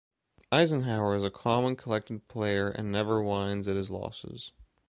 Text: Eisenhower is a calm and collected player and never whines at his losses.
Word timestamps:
Eisenhower 0.51 1.15
is 1.15 1.23
a 1.23 1.29
calm 1.29 1.63
and 1.63 1.77
collected 1.77 2.27
player 2.27 2.69
and 2.69 2.91
never 2.91 3.21
whines 3.21 3.67
at 3.67 3.77
his 3.77 3.91
losses. 3.91 4.51